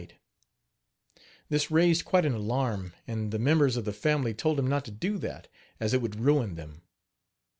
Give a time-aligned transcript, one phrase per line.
[1.51, 4.91] "This raised quite an alarm, and the members of the family told him not to
[4.91, 5.47] do that,
[5.79, 6.81] as it would ruin them.